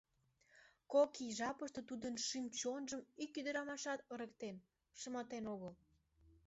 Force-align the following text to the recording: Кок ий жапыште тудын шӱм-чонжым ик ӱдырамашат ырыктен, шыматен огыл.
Кок 0.91 1.11
ий 1.25 1.31
жапыште 1.39 1.81
тудын 1.89 2.15
шӱм-чонжым 2.25 3.01
ик 3.23 3.31
ӱдырамашат 3.39 3.99
ырыктен, 4.13 4.55
шыматен 4.99 5.43
огыл. 5.53 5.73